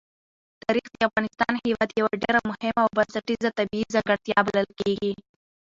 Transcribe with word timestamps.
تاریخ 0.63 0.87
د 0.93 0.97
افغانستان 1.09 1.53
هېواد 1.65 1.89
یوه 1.99 2.13
ډېره 2.23 2.39
مهمه 2.49 2.81
او 2.85 2.89
بنسټیزه 2.97 3.49
طبیعي 3.59 3.87
ځانګړتیا 3.95 4.37
بلل 4.47 4.69
کېږي. 4.79 5.13